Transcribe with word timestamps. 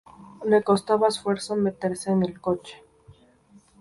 Le 0.45 0.63
costaba 0.63 1.09
esfuerzo 1.09 1.55
meterse 1.55 2.09
en 2.09 2.23
el 2.23 2.41
coche". 2.41 2.81